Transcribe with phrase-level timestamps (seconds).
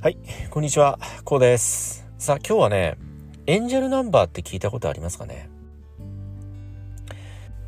[0.00, 0.18] はい、
[0.50, 2.06] こんにちは、こうです。
[2.18, 2.96] さあ、今日はね、
[3.46, 5.48] エンジェルナンバーって聞いたことありますかね？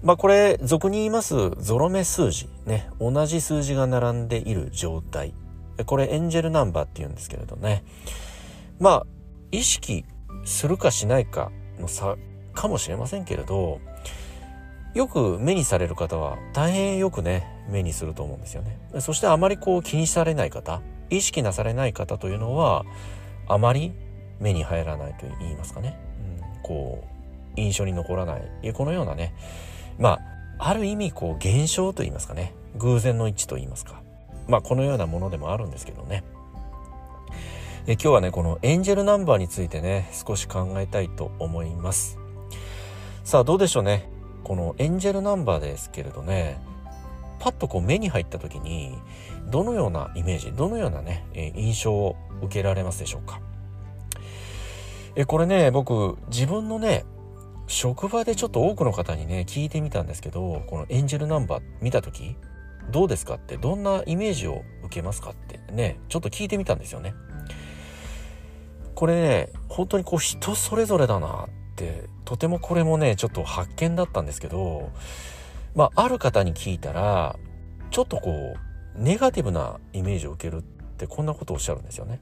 [0.02, 5.32] まあこれ、俗に言いますゾロ目数字、ね、同じ数字が並んでいる状態。
[5.86, 7.84] これエンジェルナンバーって言うんですけれどね。
[8.78, 9.06] まあ、
[9.52, 10.04] 意識
[10.44, 12.16] するかしないかの差
[12.52, 13.80] かもしれませんけれど、
[14.94, 18.78] よく目にされる方は大変よくね、目にすると思うんですよね。
[19.00, 22.84] そしてあまりこう気にされない方、意識なされない方というのは、
[23.48, 23.92] あまり
[24.38, 25.98] 目に入らないと言いますかね。
[26.36, 27.04] うん、こ
[27.56, 28.72] う、印象に残らない。
[28.72, 29.34] このようなね、
[29.98, 30.20] ま
[30.58, 32.54] あ、ある意味こう現象と言いますかね。
[32.76, 34.02] 偶然の一致と言いますか。
[34.48, 36.22] まあこのようなものでもあるんですけどね。
[37.86, 42.18] え今日はね、このエンジェルナンバーについてね、少し考えたいと思います。
[43.24, 44.08] さあどうでしょうね。
[44.44, 46.60] このエンジェルナンバーですけれどね、
[47.40, 48.96] パッとこう目に入った時に、
[49.46, 53.40] どのようなイメージ、どのようなね、え印象を受けられますでしょうか？
[55.16, 57.04] え、これね、僕、自分のね、
[57.66, 62.36] 職場でちょっと多くの方にね、聞いてみたんですけど、このエンジェルナンバー見た時、
[62.90, 67.14] どうですかって、どんなイメージを受けますかってね、ちょっと聞いてみたんですよね。
[68.94, 74.90] これね、本当にこう人それぞれだなって、とてもこれもね、ちょっと発見だったんですけど、
[75.74, 77.36] まあ、ある方に聞いたら、
[77.90, 80.62] ちょっとこう、ネガティブなイメージを受けるっ
[80.96, 82.20] てこんなことをおっしゃるんですよね。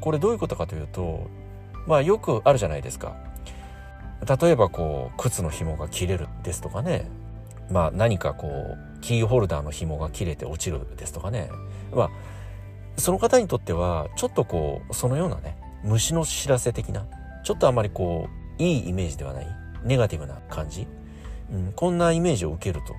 [0.00, 1.28] これどういうことかというと、
[1.86, 3.16] まあよくあるじゃないですか。
[4.40, 7.08] 例えばこう、靴の紐が切れるですとかね。
[7.70, 11.48] まあ何かこう、キーホルダーの紐が切れて落ちるですとかね。
[11.94, 12.10] まあ、
[12.96, 17.06] その方にとっては、ちょっとこう、そのようなね、虫の知らせ的な、
[17.44, 19.46] ちょっとあまりこう、いいイメージではない、
[19.84, 20.86] ネガティブな感じ。
[21.52, 22.94] うん、こんなイメージを受けると、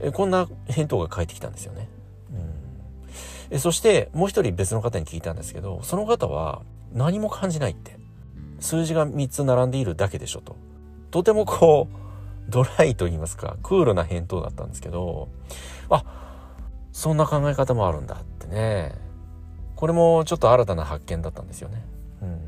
[0.00, 1.88] えこんな返答が返ってきたんですよね。
[2.32, 6.62] うん、えそしてもう一人別の方に聞いたんですけどその方は
[6.92, 8.04] 何も感じないって。
[8.64, 10.56] 数字が3つ並んでいるだけでしょと。
[11.10, 15.28] とてもこうドライと言いますかクールな返答だったんですけど
[15.88, 16.04] あ
[16.92, 18.92] そんな考え方もあるんだってね。
[19.76, 21.84] これもちょっと新たな発見だったんですよね。
[22.22, 22.40] うん、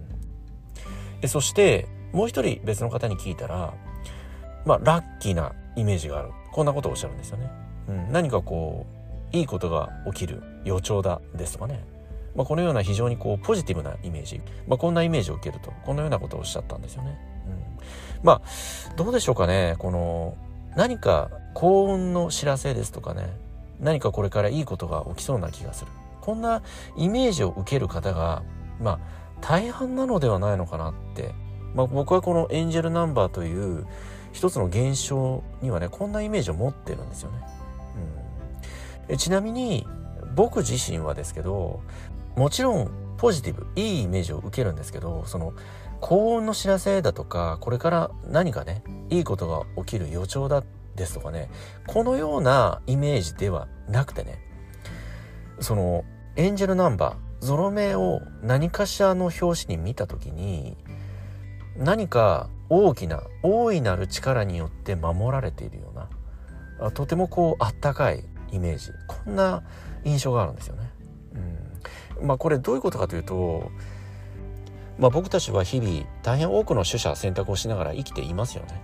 [1.21, 3.75] えそしてもう一人別の方に聞いたら
[4.67, 6.31] まあラッキーなイメージがある。
[6.53, 7.51] こんなことをおっしゃるんですよね。
[7.89, 8.87] うん、何かこ
[9.33, 11.85] ういいことが起きる予兆だですとかね、
[12.35, 17.17] まあ、このような非常にこうポジティブなイメージ、まあ、こんなイメージを受けるとこのようなことをおっしゃったんですよね。
[17.47, 19.77] うん、まあどうでしょうかね。
[19.79, 20.37] この
[20.75, 23.29] 何か幸運の知らせですとかね。
[23.81, 25.91] 何かこれからいいことが起きそうな気がする。
[26.21, 26.63] こんな
[26.97, 28.43] イメージを受ける方が
[28.81, 28.99] まあ
[29.41, 31.35] 大半なのではないのかなって、
[31.75, 33.87] まあ、僕はこのエンジェルナンバーという
[34.37, 37.39] 一つの現象にはねこんなイメージを持ってるんですよね。
[39.09, 39.87] うん、ちなみに
[40.35, 41.81] 僕自身はですけど
[42.37, 45.55] もちろんポジティブいいイメージを受けるんですけどその
[46.01, 50.63] 幸運の知らせだとかこれから何かねいいことが起きる予兆だ
[50.97, 51.49] ですとかね
[51.87, 54.39] このようなイメージではなくてね
[55.61, 56.05] その
[56.37, 60.77] エンジェルナンバーゾロ目を何かしらの表紙に見た時に
[61.79, 69.63] 何か大きな大いなる力によって守られているようなとてもこうあったかいイメージこんな
[70.05, 70.91] 印象があるんですよね。
[72.21, 73.71] うん、まあこれどういうことかというと、
[74.99, 78.83] まあ、僕たちは日々大変多くの取捨選択をしながら生きていますよね。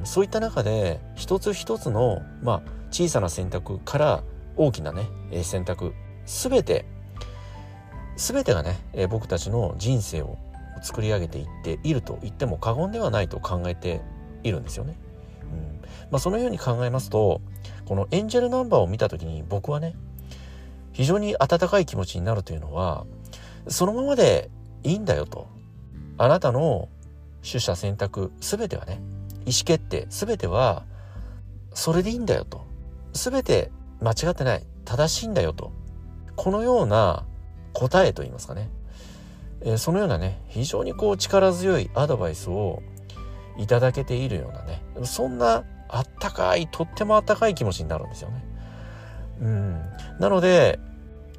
[0.00, 4.22] うん、そういった中で一つ一つの、まあ、小さな選択から
[4.56, 5.06] 大きなね
[5.42, 5.94] 選択
[6.26, 6.84] 全て
[8.16, 8.76] 全てがね
[9.08, 10.36] 僕たちの人生を
[10.82, 14.02] 作り上げていっていると言っても過言ではないと考えて
[14.42, 14.96] いるんですよね。
[15.42, 15.80] うん。
[16.10, 17.40] まあ、そのように考えますと
[17.84, 19.94] このエンジェルナンバーを見た時に僕はね
[20.92, 23.06] 非常に温かい気持ちになるというのは
[23.68, 24.50] そのままで
[24.82, 25.48] いいんだよと。
[26.18, 26.88] あなたの
[27.42, 29.00] 取捨選択全てはね
[29.46, 30.84] 意思決定全ては
[31.74, 32.66] それでいいんだよと。
[33.12, 33.70] 全て
[34.00, 34.66] 間違ってない。
[34.84, 35.72] 正しいんだよと。
[36.36, 37.24] このような
[37.72, 38.68] 答えと言いますかね。
[39.64, 42.82] えー、そのようなね非常にこう力強いアドバイスを
[43.58, 48.44] いただけているようなねそんなあったかいとってもあったかい気持ちになるんですよね。
[49.40, 49.82] うん、
[50.20, 50.78] なので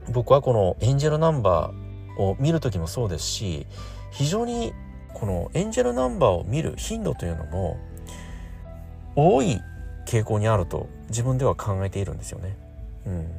[0.09, 3.65] 僕はこのエンジェルナンバーを見る時もそうですし
[4.11, 4.73] 非常に
[5.13, 7.77] このエンジェルナンバーを見る頻度というのも
[9.15, 9.61] 多い
[10.05, 12.57] 傾向にあると自分では考えているんですよね。
[13.05, 13.31] うん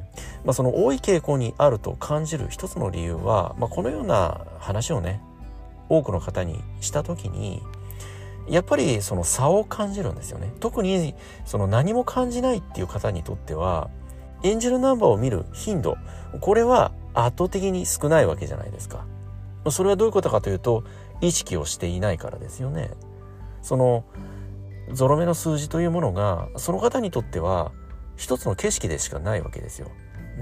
[0.43, 5.19] まあ、その多い傾向にあると感じる一つの理由は、まあ、このような話をね
[5.89, 7.63] 多くの方にした時に
[8.47, 11.15] やっぱりその差を感じるんですよね特に
[11.45, 13.89] その何も感じないっていう方にとっては
[14.45, 15.97] エンジェルナンバーを見る頻度、
[16.39, 19.07] これは圧倒的に少ないわけじゃないですか。
[19.71, 20.83] それはどういうことかというと、
[21.19, 22.91] 意識をしていないからですよね。
[23.63, 24.03] その、
[24.91, 27.71] ゾロ目の数字というものが、その方にとっては、
[28.15, 29.89] 一つの景色でしかないわけですよ。
[30.37, 30.41] う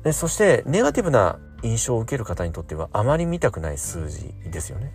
[0.00, 4.92] ん、でそして、ネガティブな印象を受ける方にとっては、あまり見たくない数字ですよね。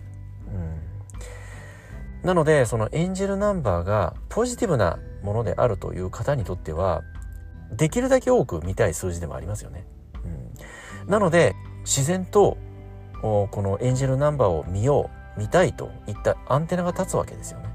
[0.48, 7.02] うん、なので、そのエンジェルナンバーがポジティブなものであるという方にとっては、
[7.72, 9.86] できるだけ多く見たい数字でもありますよね。
[11.04, 12.56] うん、なので、自然と、
[13.22, 17.68] このエンジェルナンバーを見よう、見たいといったアンテナが立つわけですよね。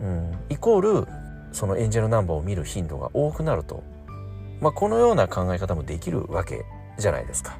[0.00, 1.06] うん、イコール、
[1.52, 3.82] そのエンジェルナンバーを見る頻度が多くなると、
[4.60, 6.64] まあ、このような考え方もできるわけ
[6.98, 7.58] じゃないですか。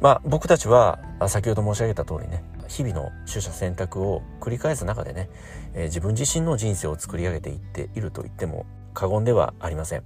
[0.00, 0.98] まあ、僕たちは
[1.28, 5.30] 先ほど申し上げた通りね日々の取捨選択を繰り返す中でね、
[5.72, 10.02] えー、自分自身の人生を作り上げていっていると言っても過言ではありません。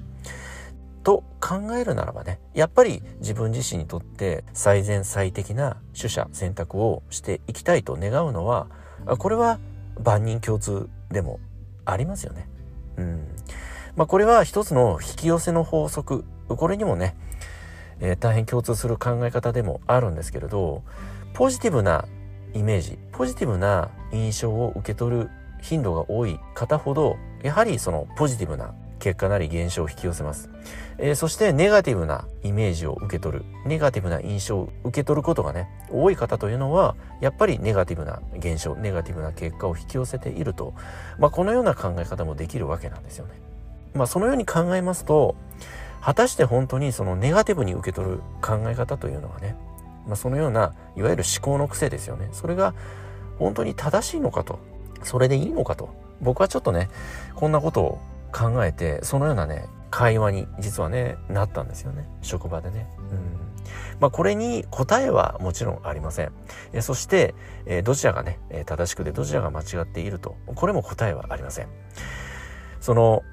[1.03, 8.67] と考えるならばねやっぱり自分自身にとって最善最適な取捨選択をしていきたいと願うのは
[9.19, 9.59] これは
[10.05, 11.41] 万人共通でも
[11.91, 12.49] ありますよね。
[12.97, 13.27] うん
[13.97, 17.17] まあ、これは一つの引き寄せの法則これにもね、
[18.01, 20.83] えー、大変共通する考え方でもあるんですけれど
[21.35, 22.07] ポジティブな
[22.55, 25.31] イメージポジティブな印象を受け取る
[25.61, 30.51] 頻度が多い方ほどやはりそのポジティブな結果なり現象を引き寄せます、
[30.99, 33.45] えー、そしてネガティブなイメージを受け取る。
[33.67, 40.75] ネガティブな印象を受け取ることがね多い方というのはやっぱりネガティブな現象ネガティブな結果を引き寄せていると、
[41.19, 43.33] まあ、このような考え方もできるわけなんですよね。
[43.95, 45.35] まあ、そのように考えますと
[46.01, 49.57] 果たして本当にそのネガティブに受け取る考え方というのはね、
[50.07, 52.29] まあ、そのようないわゆる思考の癖ですよね。
[52.33, 52.75] それが
[53.39, 54.59] 本当に正しいのかと
[55.03, 55.91] それでいいのかと
[56.21, 56.89] 僕はちょっとね
[57.35, 57.99] こんなことを
[58.33, 62.87] 考えてそのようなね会話に実はねなったんですよね職場でね。
[63.11, 63.49] うん
[64.01, 66.33] まあ、これに答えはもちろんありません。
[66.73, 67.35] えそして、
[67.67, 71.69] えどちらがねえ正しくてどちらが間違っているとこれも答えはありません。
[72.81, 73.25] その思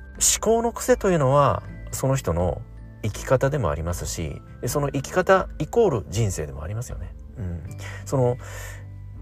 [0.42, 2.62] 考の癖というのはその人の
[3.03, 7.13] 生き方でもありますしその生き方イコール人生でもありますよね。
[7.38, 7.63] うん、
[8.06, 8.38] その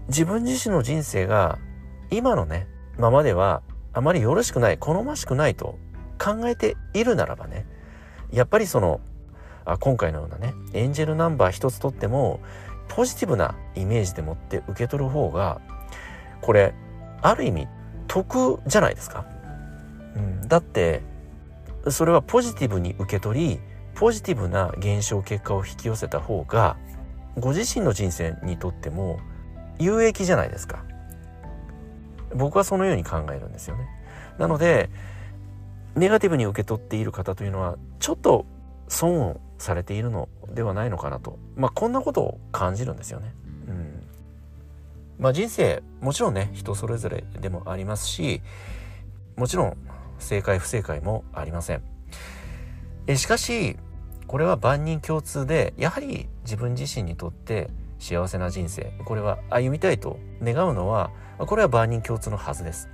[0.08, 1.58] 自分自身の人生が
[2.10, 3.62] 今のねままでは
[3.94, 5.78] あまりよろしくない好ましくないと
[6.18, 7.66] 考えているならばね
[8.32, 9.00] やっぱりその
[9.64, 12.40] あ今回のようなねエンジェルナンバー一つとっても
[12.88, 15.60] ポジティブなイメージでもって受け取る方が
[16.42, 16.74] これ
[17.22, 17.68] ある意味
[18.08, 19.24] 得じゃないですか。
[20.14, 21.00] うん、だって
[21.88, 23.60] それはポジティブに受け取り
[23.94, 26.76] ポジティブな現象結果を引き寄せた方が
[27.38, 29.18] ご自身の人生にとっても
[29.78, 30.84] 有益じゃないですか。
[32.34, 33.88] 僕はそのように考えるんですよね。
[34.38, 34.90] なので
[35.94, 38.46] ネガティブに受け取っている方というのはちょっと
[38.88, 43.32] 損をされているのではないのかなと、まあ、こんなことを感じるんですよね。
[43.68, 44.02] うん
[45.18, 48.42] まあ、人生もちろんね人それぞれでもありますし
[49.36, 49.76] もちろん
[50.18, 51.82] 正解不正解もありません。
[53.06, 53.76] えしかし
[54.26, 57.70] これは万人共通でやはり自分自身にとって
[58.04, 58.92] 幸せな人生。
[59.06, 62.90] これは歩みたいと願うのはこれは万人共通のはずです。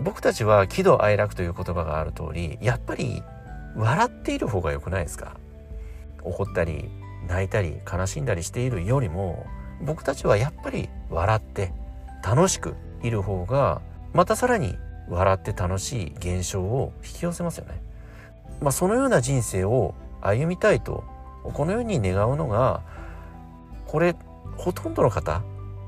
[0.00, 3.22] 僕たちは喜怒哀楽という言葉がある通りやっぱり
[3.74, 5.36] 笑っている方が良くないですか？
[6.22, 6.88] 怒ったり
[7.26, 9.44] 泣いたり悲しんだりしているよりも
[9.82, 11.72] 僕たちはやっぱり笑って
[12.24, 13.82] 楽しくいる方が
[14.12, 17.82] またさらに笑って楽しい現象を引き寄せますよね。
[18.60, 21.04] まあ、そのような人生を歩みたいと
[21.42, 22.82] このように願うのが
[23.86, 24.16] これ
[24.56, 25.42] ほとんどの方、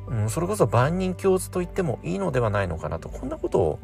[0.08, 3.78] うん、それこそ万人共通と言ってもいいのではないのかなとこんなことを、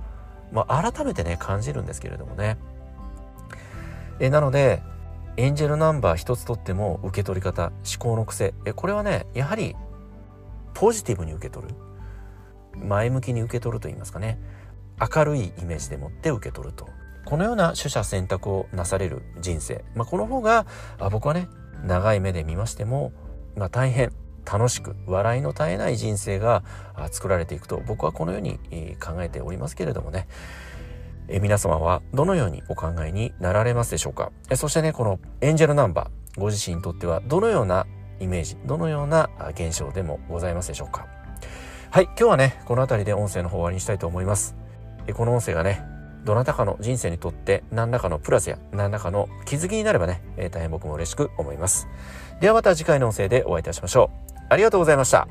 [0.53, 2.57] まあ、改めてね感じるんですけれどもね。
[4.21, 4.83] えなので
[5.37, 8.55] エンジェルナンバー一つとっても受け取り方思考の癖。
[8.65, 9.75] えこれはねやはり
[10.75, 11.75] ポジティブに受け取る。
[12.77, 14.39] 前向きに受け取ると言いますかね。
[15.01, 16.89] 明るいイメージでもって受け取ると。
[17.25, 20.67] このような取捨選択をなされる人生、まあ、この方が
[20.99, 21.49] あ僕はね
[21.85, 23.13] 長い目で見ましても、
[23.57, 24.13] まあ、大変
[24.45, 26.63] 楽しく笑いの絶えない人生が
[27.11, 28.59] 作られていくと僕はこのように
[29.03, 30.29] 考えておりますけれどもね。
[31.27, 34.31] え皆様はどのようにお考えになられますでしょうか？
[34.51, 37.87] えそしてねこのエンジェルナンバーご自身にとってはどのような
[38.21, 41.07] イメージどのような現象でもございますでしょうか？
[41.91, 44.55] はい今日はねこの辺りで音声の方終わりにしたいと思います。
[45.15, 45.83] この音声がね
[46.25, 51.87] どなたかの人生にとって何らかのプラスや何らかの気づきになればね、えー、大変僕も嬉しく思います。
[52.41, 54.35] ではまた次回の音声でお会いいたしましょう。
[54.49, 55.29] ありがとうございました。